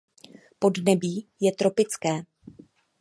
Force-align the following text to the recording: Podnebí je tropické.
Podnebí 0.59 1.27
je 1.39 1.51
tropické. 1.55 2.25